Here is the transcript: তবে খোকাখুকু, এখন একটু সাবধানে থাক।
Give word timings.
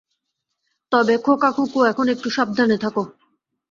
তবে 0.91 1.13
খোকাখুকু, 1.17 1.79
এখন 1.83 2.05
একটু 2.07 2.27
সাবধানে 2.29 2.77
থাক। 2.77 2.95